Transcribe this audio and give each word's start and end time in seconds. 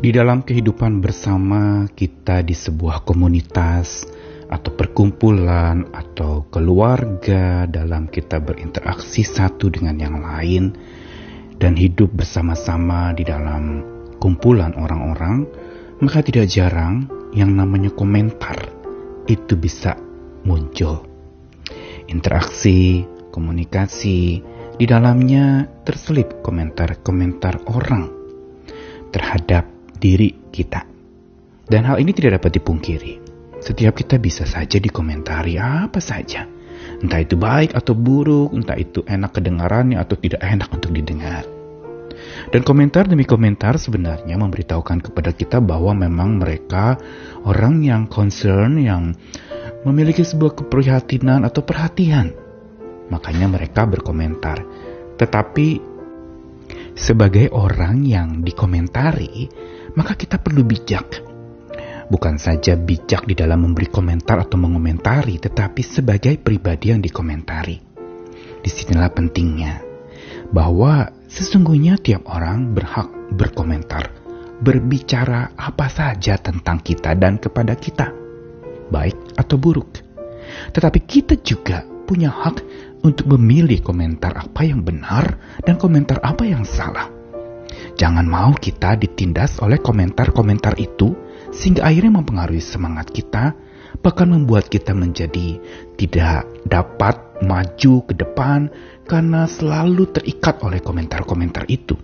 Di 0.00 0.16
dalam 0.16 0.40
kehidupan 0.40 1.04
bersama 1.04 1.84
kita 1.92 2.40
di 2.40 2.56
sebuah 2.56 3.04
komunitas 3.04 4.08
atau 4.48 4.72
perkumpulan 4.72 5.92
atau 5.92 6.48
keluarga 6.48 7.68
dalam 7.68 8.08
kita 8.08 8.40
berinteraksi 8.40 9.20
satu 9.20 9.68
dengan 9.68 10.00
yang 10.00 10.16
lain 10.24 10.72
dan 11.60 11.76
hidup 11.76 12.16
bersama-sama 12.16 13.12
di 13.12 13.28
dalam 13.28 13.84
kumpulan 14.16 14.72
orang-orang, 14.72 15.44
maka 16.00 16.24
tidak 16.24 16.48
jarang 16.48 17.04
yang 17.36 17.52
namanya 17.52 17.92
komentar 17.92 18.56
itu 19.28 19.52
bisa 19.52 20.00
muncul. 20.48 21.04
Interaksi, 22.08 23.04
komunikasi, 23.28 24.40
di 24.80 24.84
dalamnya 24.88 25.68
terselip 25.84 26.40
komentar-komentar 26.40 27.68
orang 27.68 28.08
terhadap 29.12 29.79
diri 30.00 30.48
kita. 30.48 30.88
Dan 31.70 31.86
hal 31.86 32.00
ini 32.02 32.10
tidak 32.10 32.40
dapat 32.42 32.58
dipungkiri. 32.58 33.14
Setiap 33.60 33.92
kita 33.92 34.16
bisa 34.16 34.48
saja 34.48 34.80
dikomentari 34.80 35.60
apa 35.60 36.00
saja. 36.00 36.48
Entah 37.00 37.20
itu 37.20 37.36
baik 37.36 37.76
atau 37.76 37.92
buruk, 37.92 38.56
entah 38.56 38.74
itu 38.74 39.04
enak 39.04 39.36
kedengarannya 39.36 40.00
atau 40.00 40.16
tidak 40.16 40.40
enak 40.40 40.72
untuk 40.72 40.90
didengar. 40.96 41.44
Dan 42.50 42.66
komentar 42.66 43.06
demi 43.06 43.28
komentar 43.28 43.78
sebenarnya 43.78 44.34
memberitahukan 44.40 44.98
kepada 45.04 45.30
kita 45.30 45.62
bahwa 45.62 45.94
memang 45.94 46.40
mereka 46.40 46.98
orang 47.46 47.84
yang 47.84 48.10
concern, 48.10 48.80
yang 48.80 49.14
memiliki 49.86 50.24
sebuah 50.24 50.58
keprihatinan 50.58 51.46
atau 51.46 51.62
perhatian. 51.62 52.32
Makanya 53.12 53.46
mereka 53.46 53.86
berkomentar. 53.86 54.64
Tetapi 55.16 55.68
sebagai 56.96 57.52
orang 57.52 58.04
yang 58.04 58.44
dikomentari, 58.44 59.48
maka 59.94 60.14
kita 60.14 60.38
perlu 60.38 60.62
bijak. 60.66 61.26
Bukan 62.10 62.42
saja 62.42 62.74
bijak 62.74 63.22
di 63.30 63.38
dalam 63.38 63.62
memberi 63.62 63.86
komentar 63.86 64.42
atau 64.42 64.58
mengomentari, 64.58 65.38
tetapi 65.38 65.82
sebagai 65.86 66.42
pribadi 66.42 66.90
yang 66.90 66.98
dikomentari. 66.98 67.78
Di 68.60 68.68
sinilah 68.68 69.14
pentingnya 69.14 69.86
bahwa 70.50 71.06
sesungguhnya 71.30 72.02
tiap 72.02 72.26
orang 72.26 72.74
berhak 72.74 73.06
berkomentar, 73.30 74.10
berbicara 74.58 75.54
apa 75.54 75.86
saja 75.86 76.34
tentang 76.36 76.82
kita 76.82 77.14
dan 77.14 77.38
kepada 77.38 77.78
kita, 77.78 78.10
baik 78.90 79.38
atau 79.38 79.56
buruk. 79.56 80.02
Tetapi 80.74 80.98
kita 81.06 81.38
juga 81.38 81.86
punya 82.10 82.34
hak 82.34 82.58
untuk 83.06 83.30
memilih 83.38 83.80
komentar 83.86 84.34
apa 84.34 84.66
yang 84.66 84.82
benar 84.82 85.38
dan 85.62 85.78
komentar 85.78 86.18
apa 86.26 86.42
yang 86.42 86.66
salah. 86.66 87.19
Jangan 87.96 88.24
mau 88.24 88.52
kita 88.56 88.96
ditindas 88.96 89.60
oleh 89.60 89.80
komentar-komentar 89.80 90.78
itu 90.80 91.12
sehingga 91.50 91.86
akhirnya 91.86 92.22
mempengaruhi 92.22 92.62
semangat 92.62 93.10
kita, 93.10 93.52
bahkan 94.00 94.30
membuat 94.30 94.70
kita 94.70 94.94
menjadi 94.94 95.58
tidak 95.98 96.46
dapat 96.64 97.42
maju 97.42 97.94
ke 98.06 98.14
depan 98.14 98.70
karena 99.04 99.50
selalu 99.50 100.08
terikat 100.14 100.62
oleh 100.62 100.78
komentar-komentar 100.78 101.66
itu. 101.66 101.98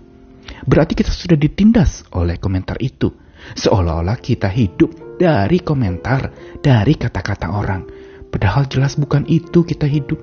Berarti 0.67 0.99
kita 0.99 1.13
sudah 1.15 1.39
ditindas 1.39 2.03
oleh 2.17 2.41
komentar 2.43 2.81
itu, 2.83 3.13
seolah-olah 3.55 4.19
kita 4.19 4.51
hidup 4.51 5.19
dari 5.21 5.63
komentar, 5.63 6.33
dari 6.59 6.99
kata-kata 6.99 7.55
orang. 7.55 7.83
Padahal 8.29 8.67
jelas 8.67 8.99
bukan 8.99 9.25
itu 9.31 9.63
kita 9.63 9.87
hidup. 9.87 10.19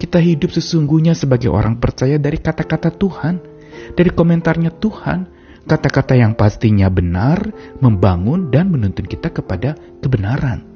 Kita 0.00 0.16
hidup 0.16 0.50
sesungguhnya 0.50 1.12
sebagai 1.12 1.52
orang 1.52 1.76
percaya 1.76 2.16
dari 2.16 2.40
kata-kata 2.40 2.88
Tuhan 2.96 3.49
dari 3.94 4.10
komentarnya 4.10 4.76
Tuhan, 4.78 5.18
kata-kata 5.66 6.18
yang 6.18 6.34
pastinya 6.34 6.90
benar, 6.90 7.50
membangun 7.78 8.50
dan 8.50 8.70
menuntun 8.70 9.06
kita 9.06 9.30
kepada 9.30 9.76
kebenaran. 10.02 10.66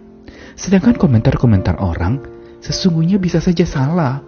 Sedangkan 0.54 0.94
komentar-komentar 0.94 1.82
orang 1.82 2.22
sesungguhnya 2.62 3.18
bisa 3.18 3.42
saja 3.42 3.66
salah, 3.66 4.22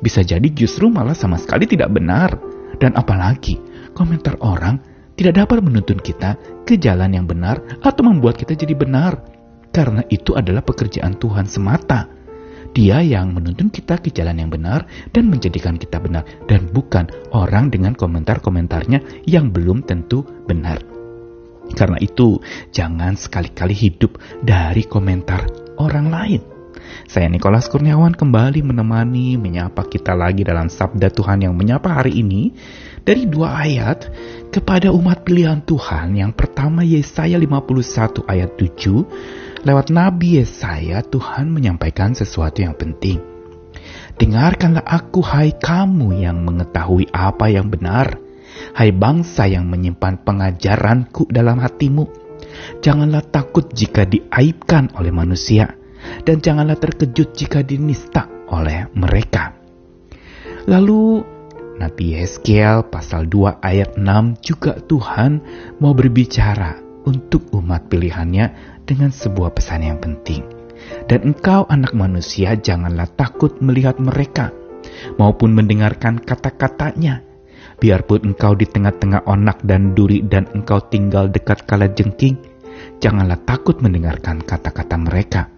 bisa 0.00 0.20
jadi 0.20 0.44
justru 0.52 0.88
malah 0.92 1.16
sama 1.16 1.40
sekali 1.40 1.64
tidak 1.64 1.92
benar. 1.92 2.36
Dan 2.80 2.96
apalagi, 2.96 3.60
komentar 3.92 4.40
orang 4.40 4.80
tidak 5.16 5.44
dapat 5.44 5.60
menuntun 5.60 6.00
kita 6.00 6.36
ke 6.64 6.80
jalan 6.80 7.12
yang 7.12 7.28
benar 7.28 7.60
atau 7.84 8.02
membuat 8.04 8.40
kita 8.40 8.56
jadi 8.56 8.72
benar. 8.72 9.20
Karena 9.70 10.02
itu 10.10 10.34
adalah 10.34 10.64
pekerjaan 10.64 11.14
Tuhan 11.20 11.46
semata 11.46 12.19
dia 12.70 13.02
yang 13.02 13.34
menuntun 13.34 13.68
kita 13.68 13.98
ke 13.98 14.14
jalan 14.14 14.38
yang 14.38 14.50
benar 14.50 14.86
dan 15.10 15.26
menjadikan 15.26 15.74
kita 15.74 15.98
benar 15.98 16.22
dan 16.46 16.70
bukan 16.70 17.10
orang 17.34 17.68
dengan 17.68 17.98
komentar-komentarnya 17.98 19.26
yang 19.26 19.50
belum 19.50 19.82
tentu 19.82 20.22
benar. 20.46 20.78
Karena 21.70 21.98
itu, 22.02 22.42
jangan 22.74 23.14
sekali-kali 23.14 23.74
hidup 23.74 24.18
dari 24.42 24.82
komentar 24.86 25.46
orang 25.78 26.10
lain. 26.10 26.42
Saya 27.06 27.30
Nikolas 27.30 27.70
Kurniawan 27.70 28.14
kembali 28.18 28.66
menemani 28.66 29.38
menyapa 29.38 29.86
kita 29.86 30.14
lagi 30.14 30.42
dalam 30.42 30.66
sabda 30.66 31.10
Tuhan 31.10 31.46
yang 31.46 31.54
menyapa 31.54 32.02
hari 32.02 32.18
ini 32.18 32.50
dari 33.06 33.30
dua 33.30 33.62
ayat 33.62 34.10
kepada 34.50 34.90
umat 34.90 35.22
pilihan 35.22 35.62
Tuhan. 35.62 36.18
Yang 36.18 36.32
pertama 36.34 36.82
Yesaya 36.82 37.38
51 37.38 38.26
ayat 38.26 38.50
7 38.58 39.49
Lewat 39.60 39.92
Nabi 39.92 40.40
Yesaya, 40.40 41.04
Tuhan 41.04 41.52
menyampaikan 41.52 42.16
sesuatu 42.16 42.64
yang 42.64 42.72
penting. 42.80 43.20
Dengarkanlah 44.16 44.80
aku, 44.80 45.20
hai 45.20 45.52
kamu 45.52 46.16
yang 46.16 46.48
mengetahui 46.48 47.12
apa 47.12 47.52
yang 47.52 47.68
benar. 47.68 48.16
Hai 48.72 48.88
bangsa 48.88 49.52
yang 49.52 49.68
menyimpan 49.68 50.24
pengajaranku 50.24 51.28
dalam 51.28 51.60
hatimu. 51.60 52.08
Janganlah 52.80 53.20
takut 53.28 53.68
jika 53.68 54.08
diaibkan 54.08 54.96
oleh 54.96 55.12
manusia. 55.12 55.76
Dan 56.24 56.40
janganlah 56.40 56.80
terkejut 56.80 57.36
jika 57.36 57.60
dinista 57.60 58.24
oleh 58.48 58.88
mereka. 58.96 59.52
Lalu 60.64 61.20
Nabi 61.76 62.16
Yeskiel 62.16 62.88
pasal 62.88 63.28
2 63.28 63.60
ayat 63.60 64.00
6 64.00 64.40
juga 64.40 64.80
Tuhan 64.80 65.44
mau 65.84 65.92
berbicara 65.92 66.89
untuk 67.06 67.48
umat 67.56 67.88
pilihannya 67.88 68.46
dengan 68.84 69.12
sebuah 69.14 69.54
pesan 69.54 69.86
yang 69.86 69.98
penting. 70.02 70.42
Dan 71.06 71.34
engkau 71.34 71.68
anak 71.68 71.92
manusia 71.92 72.56
janganlah 72.56 73.06
takut 73.14 73.60
melihat 73.60 74.00
mereka, 74.00 74.50
maupun 75.20 75.52
mendengarkan 75.52 76.18
kata-katanya. 76.20 77.22
Biarpun 77.80 78.32
engkau 78.32 78.52
di 78.52 78.68
tengah-tengah 78.68 79.24
onak 79.24 79.64
dan 79.64 79.96
duri 79.96 80.20
dan 80.20 80.44
engkau 80.52 80.84
tinggal 80.92 81.32
dekat 81.32 81.64
kala 81.64 81.88
jengking, 81.92 82.36
janganlah 83.00 83.40
takut 83.44 83.80
mendengarkan 83.80 84.44
kata-kata 84.44 84.96
mereka. 85.00 85.48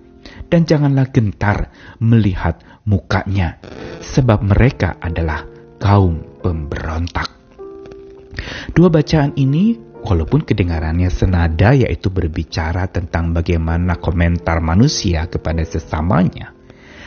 Dan 0.47 0.69
janganlah 0.69 1.10
gentar 1.10 1.72
melihat 1.98 2.62
mukanya, 2.86 3.58
sebab 4.04 4.44
mereka 4.44 5.00
adalah 5.02 5.42
kaum 5.82 6.22
pemberontak. 6.44 7.26
Dua 8.70 8.88
bacaan 8.92 9.34
ini 9.34 9.91
walaupun 10.02 10.42
kedengarannya 10.42 11.08
senada 11.08 11.72
yaitu 11.72 12.10
berbicara 12.10 12.90
tentang 12.90 13.30
bagaimana 13.30 13.96
komentar 13.96 14.58
manusia 14.58 15.30
kepada 15.30 15.62
sesamanya. 15.62 16.52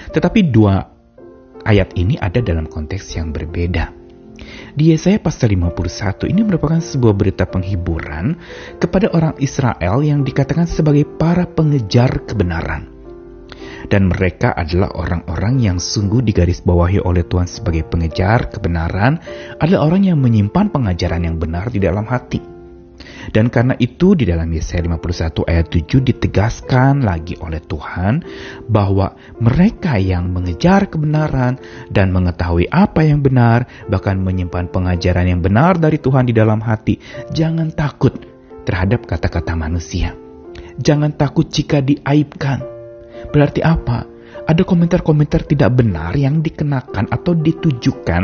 Tetapi 0.09 0.39
dua 0.47 0.79
ayat 1.67 1.91
ini 1.99 2.15
ada 2.15 2.39
dalam 2.39 2.71
konteks 2.71 3.19
yang 3.19 3.35
berbeda. 3.35 3.91
Di 4.75 4.91
Yesaya 4.91 5.19
pasal 5.23 5.55
51 5.55 6.27
ini 6.27 6.43
merupakan 6.43 6.79
sebuah 6.79 7.15
berita 7.15 7.47
penghiburan 7.47 8.35
kepada 8.75 9.07
orang 9.15 9.35
Israel 9.39 10.03
yang 10.03 10.27
dikatakan 10.27 10.67
sebagai 10.67 11.07
para 11.07 11.47
pengejar 11.47 12.27
kebenaran. 12.27 12.91
Dan 13.85 14.09
mereka 14.09 14.51
adalah 14.51 14.91
orang-orang 14.97 15.61
yang 15.61 15.77
sungguh 15.77 16.25
digaris 16.25 16.65
bawahi 16.65 16.99
oleh 17.05 17.21
Tuhan 17.21 17.45
sebagai 17.45 17.85
pengejar 17.85 18.49
kebenaran, 18.49 19.21
adalah 19.61 19.87
orang 19.87 20.09
yang 20.09 20.17
menyimpan 20.19 20.73
pengajaran 20.73 21.21
yang 21.21 21.37
benar 21.37 21.69
di 21.69 21.79
dalam 21.79 22.03
hati 22.09 22.54
dan 23.31 23.49
karena 23.49 23.73
itu 23.79 24.13
di 24.13 24.27
dalam 24.27 24.49
Yesaya 24.51 24.85
51 24.85 25.49
ayat 25.49 25.67
7 25.71 26.01
ditegaskan 26.01 27.01
lagi 27.01 27.39
oleh 27.41 27.61
Tuhan 27.63 28.21
bahwa 28.69 29.15
mereka 29.41 29.97
yang 29.97 30.29
mengejar 30.29 30.91
kebenaran 30.91 31.57
dan 31.89 32.13
mengetahui 32.13 32.69
apa 32.69 33.01
yang 33.01 33.23
benar, 33.25 33.65
bahkan 33.89 34.19
menyimpan 34.21 34.69
pengajaran 34.69 35.25
yang 35.25 35.41
benar 35.41 35.79
dari 35.79 35.97
Tuhan 35.97 36.29
di 36.29 36.33
dalam 36.35 36.61
hati, 36.61 36.99
jangan 37.33 37.73
takut 37.73 38.13
terhadap 38.65 39.05
kata-kata 39.05 39.53
manusia. 39.57 40.13
Jangan 40.75 41.15
takut 41.15 41.47
jika 41.47 41.79
diaibkan. 41.79 42.59
Berarti 43.31 43.63
apa? 43.63 44.03
Ada 44.45 44.61
komentar-komentar 44.61 45.47
tidak 45.49 45.73
benar 45.81 46.13
yang 46.13 46.43
dikenakan 46.43 47.09
atau 47.09 47.33
ditujukan 47.33 48.23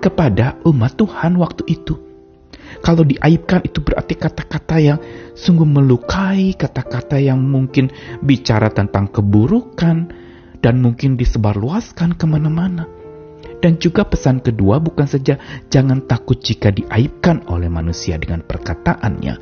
kepada 0.00 0.56
umat 0.64 0.96
Tuhan 0.96 1.36
waktu 1.36 1.62
itu. 1.68 2.07
Kalau 2.78 3.02
diaibkan 3.04 3.66
itu 3.66 3.82
berarti 3.82 4.14
kata-kata 4.14 4.76
yang 4.78 4.98
sungguh 5.34 5.66
melukai, 5.66 6.54
kata-kata 6.54 7.18
yang 7.18 7.42
mungkin 7.42 7.90
bicara 8.22 8.70
tentang 8.70 9.10
keburukan 9.10 9.96
dan 10.58 10.74
mungkin 10.82 11.18
disebarluaskan 11.18 12.14
ke 12.14 12.24
mana-mana. 12.26 12.86
Dan 13.58 13.82
juga 13.82 14.06
pesan 14.06 14.38
kedua 14.38 14.78
bukan 14.78 15.10
saja 15.10 15.34
jangan 15.66 16.06
takut 16.06 16.38
jika 16.38 16.70
diaibkan 16.70 17.50
oleh 17.50 17.66
manusia 17.66 18.14
dengan 18.14 18.46
perkataannya. 18.46 19.34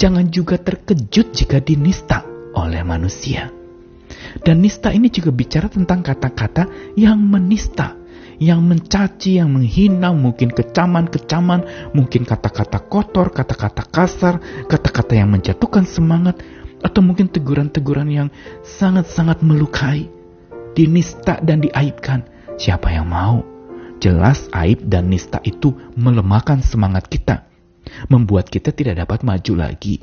jangan 0.00 0.32
juga 0.32 0.56
terkejut 0.56 1.36
jika 1.36 1.60
dinista 1.60 2.24
oleh 2.56 2.80
manusia. 2.80 3.52
Dan 4.40 4.64
nista 4.64 4.88
ini 4.96 5.12
juga 5.12 5.28
bicara 5.28 5.68
tentang 5.68 6.00
kata-kata 6.00 6.96
yang 6.96 7.20
menista, 7.20 7.99
yang 8.40 8.64
mencaci, 8.64 9.36
yang 9.36 9.52
menghina, 9.52 10.16
mungkin 10.16 10.48
kecaman-kecaman, 10.48 11.92
mungkin 11.92 12.24
kata-kata 12.24 12.80
kotor, 12.88 13.28
kata-kata 13.36 13.84
kasar, 13.92 14.40
kata-kata 14.64 15.12
yang 15.12 15.28
menjatuhkan 15.28 15.84
semangat, 15.84 16.40
atau 16.80 17.04
mungkin 17.04 17.28
teguran-teguran 17.28 18.08
yang 18.08 18.28
sangat-sangat 18.64 19.44
melukai, 19.44 20.08
dinista 20.72 21.36
dan 21.44 21.60
diaibkan. 21.60 22.24
Siapa 22.56 22.88
yang 22.88 23.12
mau? 23.12 23.44
Jelas 24.00 24.48
aib 24.56 24.88
dan 24.88 25.12
nista 25.12 25.44
itu 25.44 25.76
melemahkan 25.92 26.64
semangat 26.64 27.12
kita, 27.12 27.44
membuat 28.08 28.48
kita 28.48 28.72
tidak 28.72 29.04
dapat 29.04 29.20
maju 29.20 29.68
lagi. 29.68 30.00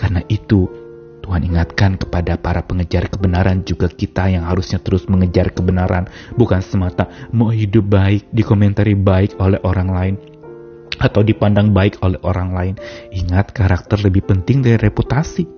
Karena 0.00 0.24
itu, 0.32 0.85
Tuhan 1.26 1.42
ingatkan 1.42 1.98
kepada 1.98 2.38
para 2.38 2.62
pengejar 2.62 3.10
kebenaran 3.10 3.66
juga 3.66 3.90
kita 3.90 4.30
yang 4.30 4.46
harusnya 4.46 4.78
terus 4.78 5.10
mengejar 5.10 5.50
kebenaran, 5.50 6.06
bukan 6.38 6.62
semata 6.62 7.10
mau 7.34 7.50
hidup 7.50 7.82
baik, 7.82 8.30
dikomentari 8.30 8.94
baik 8.94 9.34
oleh 9.42 9.58
orang 9.66 9.90
lain, 9.90 10.14
atau 11.02 11.26
dipandang 11.26 11.74
baik 11.74 11.98
oleh 12.06 12.22
orang 12.22 12.54
lain. 12.54 12.74
Ingat, 13.10 13.50
karakter 13.50 14.06
lebih 14.06 14.22
penting 14.22 14.62
dari 14.62 14.78
reputasi. 14.78 15.50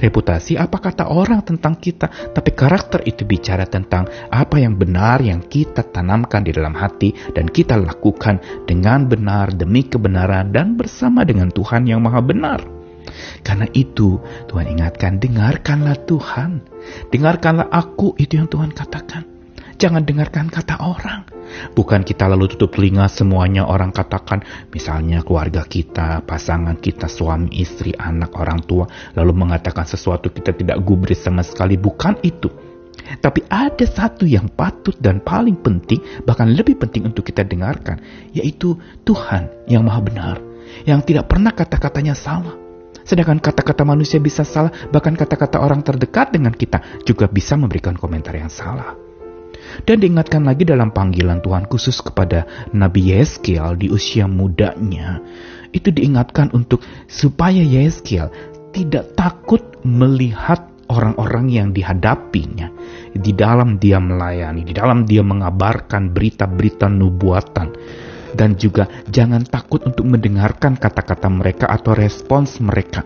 Reputasi 0.00 0.56
apa 0.56 0.80
kata 0.80 1.12
orang 1.12 1.44
tentang 1.44 1.76
kita, 1.76 2.32
tapi 2.32 2.56
karakter 2.56 3.04
itu 3.04 3.28
bicara 3.28 3.68
tentang 3.68 4.08
apa 4.32 4.56
yang 4.64 4.80
benar 4.80 5.20
yang 5.20 5.44
kita 5.44 5.92
tanamkan 5.92 6.40
di 6.40 6.56
dalam 6.56 6.72
hati 6.72 7.12
dan 7.36 7.52
kita 7.52 7.76
lakukan 7.76 8.40
dengan 8.64 9.04
benar 9.04 9.52
demi 9.52 9.84
kebenaran 9.84 10.56
dan 10.56 10.72
bersama 10.72 11.20
dengan 11.28 11.52
Tuhan 11.52 11.84
yang 11.84 12.00
Maha 12.00 12.24
Benar. 12.24 12.81
Karena 13.42 13.66
itu, 13.72 14.22
Tuhan 14.48 14.66
ingatkan, 14.78 15.18
dengarkanlah 15.18 15.96
Tuhan. 16.06 16.62
Dengarkanlah 17.10 17.68
aku, 17.68 18.14
itu 18.18 18.38
yang 18.38 18.48
Tuhan 18.48 18.72
katakan. 18.72 19.28
Jangan 19.82 20.06
dengarkan 20.06 20.46
kata 20.46 20.78
orang. 20.78 21.26
Bukan 21.74 22.06
kita 22.06 22.30
lalu 22.30 22.54
tutup 22.54 22.78
telinga 22.78 23.10
semuanya 23.10 23.66
orang 23.66 23.90
katakan, 23.90 24.46
misalnya 24.70 25.26
keluarga 25.26 25.66
kita, 25.66 26.22
pasangan 26.22 26.78
kita, 26.78 27.10
suami, 27.10 27.50
istri, 27.58 27.90
anak, 27.98 28.30
orang 28.38 28.62
tua, 28.62 28.86
lalu 29.18 29.34
mengatakan 29.34 29.82
sesuatu 29.82 30.30
kita 30.30 30.54
tidak 30.54 30.78
gubris 30.86 31.20
sama 31.20 31.42
sekali. 31.42 31.74
Bukan 31.74 32.22
itu. 32.22 32.48
Tapi 33.18 33.42
ada 33.50 33.82
satu 33.82 34.22
yang 34.24 34.46
patut 34.54 34.94
dan 35.02 35.18
paling 35.18 35.58
penting, 35.58 35.98
bahkan 36.22 36.46
lebih 36.46 36.78
penting 36.78 37.10
untuk 37.10 37.26
kita 37.26 37.42
dengarkan, 37.42 37.98
yaitu 38.30 38.78
Tuhan 39.02 39.50
yang 39.66 39.82
maha 39.82 40.00
benar, 40.00 40.36
yang 40.86 41.02
tidak 41.02 41.26
pernah 41.26 41.50
kata-katanya 41.50 42.14
salah. 42.14 42.54
Sedangkan 43.02 43.42
kata-kata 43.42 43.82
manusia 43.82 44.22
bisa 44.22 44.46
salah, 44.46 44.70
bahkan 44.90 45.14
kata-kata 45.14 45.58
orang 45.58 45.82
terdekat 45.82 46.34
dengan 46.34 46.54
kita 46.54 47.02
juga 47.02 47.26
bisa 47.26 47.58
memberikan 47.58 47.98
komentar 47.98 48.34
yang 48.34 48.50
salah. 48.50 48.94
Dan 49.82 50.04
diingatkan 50.04 50.44
lagi 50.44 50.68
dalam 50.68 50.92
panggilan 50.92 51.40
Tuhan 51.40 51.64
khusus 51.70 52.02
kepada 52.04 52.44
Nabi 52.76 53.14
Yeskiel 53.14 53.78
di 53.80 53.88
usia 53.88 54.28
mudanya. 54.28 55.22
Itu 55.72 55.88
diingatkan 55.88 56.52
untuk 56.52 56.84
supaya 57.08 57.64
Yeskiel 57.64 58.28
tidak 58.76 59.16
takut 59.16 59.62
melihat 59.84 60.68
orang-orang 60.92 61.48
yang 61.48 61.68
dihadapinya 61.72 62.68
di 63.16 63.32
dalam 63.32 63.80
dia 63.80 63.96
melayani, 63.96 64.68
di 64.68 64.76
dalam 64.76 65.08
dia 65.08 65.24
mengabarkan 65.24 66.12
berita-berita 66.12 66.92
nubuatan 66.92 67.72
dan 68.32 68.56
juga 68.56 68.88
jangan 69.08 69.44
takut 69.44 69.84
untuk 69.84 70.08
mendengarkan 70.08 70.76
kata-kata 70.76 71.28
mereka 71.28 71.68
atau 71.68 71.92
respons 71.92 72.58
mereka. 72.60 73.04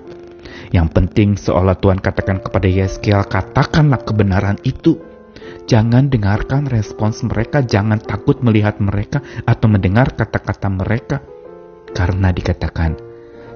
Yang 0.70 0.88
penting 0.94 1.28
seolah 1.38 1.78
Tuhan 1.78 2.02
katakan 2.02 2.42
kepada 2.42 2.66
Yeskiel, 2.66 3.22
katakanlah 3.26 4.02
kebenaran 4.02 4.58
itu. 4.66 4.98
Jangan 5.66 6.10
dengarkan 6.10 6.70
respons 6.70 7.26
mereka, 7.26 7.62
jangan 7.62 7.98
takut 7.98 8.38
melihat 8.42 8.78
mereka 8.78 9.22
atau 9.46 9.66
mendengar 9.66 10.14
kata-kata 10.14 10.70
mereka. 10.70 11.22
Karena 11.90 12.30
dikatakan, 12.30 12.94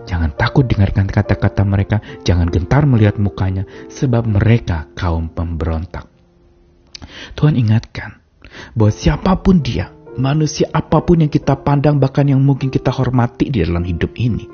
jangan 0.06 0.34
takut 0.34 0.66
dengarkan 0.66 1.06
kata-kata 1.06 1.62
mereka, 1.62 2.02
jangan 2.26 2.50
gentar 2.50 2.82
melihat 2.87 3.19
mukanya, 3.19 3.62
sebab 3.90 4.26
mereka 4.26 4.90
kaum 4.99 5.31
pemberontak. 5.31 6.11
Tuhan 7.38 7.55
ingatkan 7.55 8.19
bahwa 8.75 8.90
siapa 8.90 9.38
pun 9.38 9.62
dia, 9.62 9.94
manusia 10.19 10.67
apa 10.73 11.03
pun 11.05 11.23
yang 11.23 11.33
kita 11.33 11.59
pandang, 11.61 12.01
bahkan 12.01 12.27
yang 12.27 12.43
mungkin 12.43 12.73
kita 12.73 12.91
hormati 12.91 13.53
di 13.53 13.62
dalam 13.62 13.85
hidup 13.87 14.15
ini, 14.19 14.49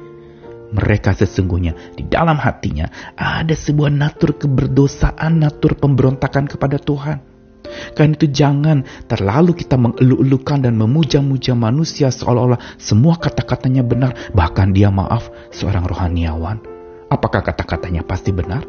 mereka 0.75 1.14
sesungguhnya 1.14 1.94
di 1.94 2.05
dalam 2.11 2.37
hatinya 2.37 3.14
ada 3.14 3.55
sebuah 3.55 3.93
natur 3.93 4.35
keberdosaan, 4.37 5.41
natur 5.41 5.79
pemberontakan 5.79 6.50
kepada 6.50 6.76
Tuhan. 6.82 7.19
Karena 7.67 8.14
itu 8.14 8.31
jangan 8.31 8.87
terlalu 9.11 9.58
kita 9.58 9.75
mengeluh-elukan 9.75 10.70
dan 10.70 10.79
memuja-muja 10.79 11.53
manusia 11.58 12.14
seolah-olah 12.14 12.79
semua 12.79 13.19
kata-katanya 13.19 13.82
benar. 13.82 14.14
Bahkan 14.32 14.70
dia 14.70 14.88
maaf 14.94 15.29
seorang 15.50 15.82
rohaniawan. 15.82 16.62
Apakah 17.11 17.43
kata-katanya 17.43 18.06
pasti 18.06 18.31
benar? 18.31 18.62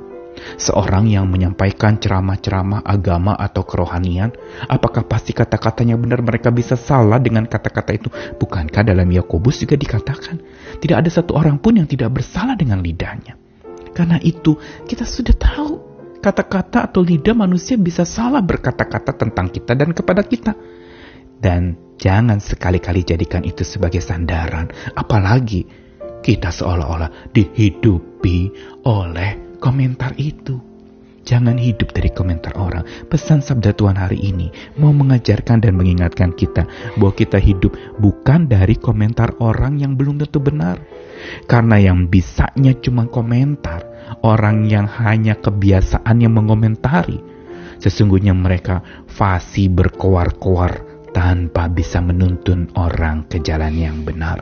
Seorang 0.58 1.10
yang 1.10 1.28
menyampaikan 1.28 1.98
ceramah-ceramah 1.98 2.86
agama 2.86 3.34
atau 3.36 3.66
kerohanian, 3.66 4.34
apakah 4.70 5.06
pasti 5.06 5.34
kata-katanya 5.34 5.98
benar 5.98 6.22
mereka 6.22 6.54
bisa 6.54 6.78
salah 6.80 7.18
dengan 7.22 7.46
kata-kata 7.46 7.92
itu? 7.94 8.10
Bukankah 8.38 8.86
dalam 8.86 9.08
Yakobus 9.10 9.62
juga 9.62 9.76
dikatakan, 9.78 10.42
tidak 10.82 10.98
ada 11.06 11.10
satu 11.10 11.38
orang 11.38 11.62
pun 11.62 11.78
yang 11.78 11.90
tidak 11.90 12.14
bersalah 12.14 12.58
dengan 12.58 12.82
lidahnya. 12.82 13.38
Karena 13.94 14.22
itu, 14.22 14.58
kita 14.86 15.06
sudah 15.06 15.34
tahu 15.34 15.70
kata-kata 16.22 16.92
atau 16.92 17.02
lidah 17.02 17.34
manusia 17.34 17.78
bisa 17.78 18.04
salah 18.04 18.42
berkata-kata 18.42 19.16
tentang 19.16 19.48
kita 19.50 19.74
dan 19.74 19.94
kepada 19.94 20.22
kita. 20.26 20.54
Dan 21.38 21.78
jangan 22.02 22.42
sekali-kali 22.42 23.06
jadikan 23.06 23.46
itu 23.46 23.62
sebagai 23.62 24.02
sandaran, 24.02 24.74
apalagi 24.98 25.66
kita 26.22 26.52
seolah-olah 26.52 27.32
dihidupi 27.32 28.52
oleh 28.84 29.47
komentar 29.60 30.14
itu. 30.18 30.62
Jangan 31.28 31.60
hidup 31.60 31.92
dari 31.92 32.08
komentar 32.08 32.56
orang. 32.56 32.88
Pesan 33.12 33.44
sabda 33.44 33.76
Tuhan 33.76 34.00
hari 34.00 34.16
ini 34.16 34.48
mau 34.80 34.96
mengajarkan 34.96 35.60
dan 35.60 35.76
mengingatkan 35.76 36.32
kita 36.32 36.64
bahwa 36.96 37.12
kita 37.12 37.36
hidup 37.36 37.76
bukan 38.00 38.48
dari 38.48 38.80
komentar 38.80 39.36
orang 39.44 39.76
yang 39.76 40.00
belum 40.00 40.24
tentu 40.24 40.40
benar. 40.40 40.80
Karena 41.44 41.84
yang 41.84 42.08
bisanya 42.08 42.72
cuma 42.80 43.12
komentar, 43.12 43.84
orang 44.24 44.72
yang 44.72 44.88
hanya 44.88 45.36
kebiasaan 45.36 46.16
yang 46.24 46.32
mengomentari. 46.32 47.20
Sesungguhnya 47.84 48.32
mereka 48.32 48.80
fasih 49.12 49.68
berkoar-koar 49.68 50.80
tanpa 51.12 51.68
bisa 51.68 52.00
menuntun 52.00 52.72
orang 52.80 53.28
ke 53.28 53.44
jalan 53.44 53.76
yang 53.76 54.08
benar. 54.08 54.40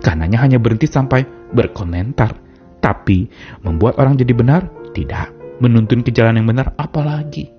Karenanya 0.00 0.40
hanya 0.40 0.56
berhenti 0.56 0.88
sampai 0.88 1.28
berkomentar, 1.52 2.47
tapi 2.78 3.30
membuat 3.62 3.98
orang 3.98 4.18
jadi 4.18 4.32
benar 4.34 4.62
tidak. 4.92 5.34
Menuntun 5.58 6.06
ke 6.06 6.14
jalan 6.14 6.38
yang 6.38 6.46
benar 6.46 6.70
apalagi. 6.78 7.50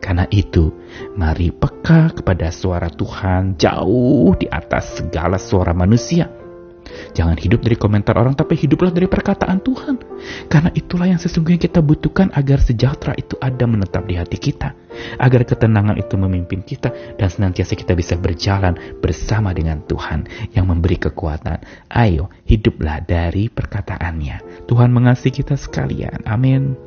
Karena 0.00 0.28
itu, 0.28 0.68
mari 1.16 1.48
peka 1.48 2.12
kepada 2.12 2.52
suara 2.52 2.92
Tuhan 2.92 3.56
jauh 3.56 4.36
di 4.36 4.44
atas 4.48 5.00
segala 5.00 5.40
suara 5.40 5.72
manusia 5.72 6.43
Jangan 7.16 7.38
hidup 7.40 7.64
dari 7.64 7.76
komentar 7.78 8.14
orang, 8.18 8.36
tapi 8.36 8.58
hiduplah 8.58 8.92
dari 8.92 9.08
perkataan 9.08 9.60
Tuhan. 9.64 9.96
Karena 10.46 10.70
itulah 10.74 11.08
yang 11.08 11.20
sesungguhnya 11.20 11.60
kita 11.60 11.80
butuhkan 11.80 12.30
agar 12.34 12.60
sejahtera 12.60 13.16
itu 13.16 13.34
ada 13.40 13.64
menetap 13.64 14.04
di 14.04 14.14
hati 14.18 14.38
kita. 14.38 14.76
Agar 15.18 15.42
ketenangan 15.42 15.98
itu 15.98 16.14
memimpin 16.14 16.62
kita 16.62 16.92
dan 17.18 17.28
senantiasa 17.28 17.74
kita 17.74 17.98
bisa 17.98 18.14
berjalan 18.14 18.78
bersama 19.02 19.50
dengan 19.50 19.82
Tuhan 19.84 20.28
yang 20.54 20.70
memberi 20.70 21.00
kekuatan. 21.00 21.88
Ayo, 21.90 22.30
hiduplah 22.46 23.02
dari 23.02 23.50
perkataannya. 23.50 24.66
Tuhan 24.70 24.90
mengasihi 24.94 25.42
kita 25.42 25.58
sekalian. 25.58 26.22
Amin. 26.28 26.83